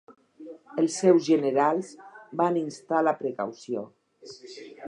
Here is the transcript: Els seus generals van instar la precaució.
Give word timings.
Els 0.83 0.95
seus 1.01 1.21
generals 1.27 1.91
van 2.43 2.59
instar 2.65 3.05
la 3.09 3.17
precaució. 3.23 3.89